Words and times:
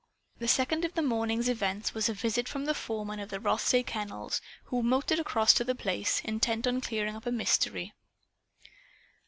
The 0.39 0.47
second 0.47 0.83
of 0.83 0.95
the 0.95 1.03
morning's 1.03 1.47
events 1.47 1.93
was 1.93 2.09
a 2.09 2.15
visit 2.15 2.49
from 2.49 2.65
the 2.65 2.73
foreman 2.73 3.19
of 3.19 3.29
the 3.29 3.39
Rothsay 3.39 3.83
Kennels, 3.83 4.41
who 4.63 4.81
motored 4.81 5.19
across 5.19 5.53
to 5.53 5.63
The 5.63 5.75
Place, 5.75 6.21
intent 6.21 6.65
on 6.65 6.81
clearing 6.81 7.15
up 7.15 7.27
a 7.27 7.31
mystery. 7.31 7.93